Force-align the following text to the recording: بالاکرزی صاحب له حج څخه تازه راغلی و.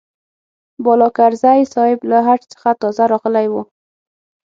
بالاکرزی 0.83 1.61
صاحب 1.73 1.99
له 2.11 2.17
حج 2.27 2.41
څخه 2.53 2.69
تازه 2.81 3.03
راغلی 3.11 3.47
و. 3.51 3.55